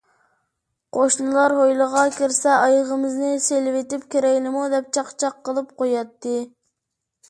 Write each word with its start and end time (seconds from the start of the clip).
قوشنىلار 0.95 1.55
ھويلىغا 1.57 2.07
كىرسە: 2.17 2.55
«ئايىغىمىزنى 2.63 3.31
سېلىۋېتىپ 3.51 4.11
كىرەيلىمۇ؟» 4.17 4.67
دەپ 4.77 4.93
چاقچاق 4.99 5.41
قىلىپ 5.49 5.81
قوياتتى. 5.83 6.39